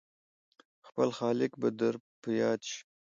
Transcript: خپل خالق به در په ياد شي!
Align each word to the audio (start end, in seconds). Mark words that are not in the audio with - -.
خپل 0.87 1.09
خالق 1.17 1.51
به 1.61 1.69
در 1.79 1.95
په 2.21 2.29
ياد 2.41 2.61
شي! 2.69 2.79